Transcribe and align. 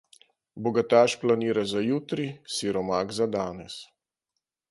Bogataš 0.67 1.15
planira 1.23 1.65
za 1.73 1.83
jutri, 1.89 2.25
siromak 2.55 3.13
za 3.19 3.31
danes. 3.39 3.77